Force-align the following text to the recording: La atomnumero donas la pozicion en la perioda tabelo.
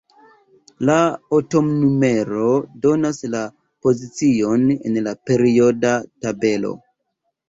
La 0.89 0.93
atomnumero 1.39 2.47
donas 2.85 3.19
la 3.35 3.41
pozicion 3.89 4.63
en 4.91 4.97
la 5.09 5.13
perioda 5.31 5.93
tabelo. 6.27 6.73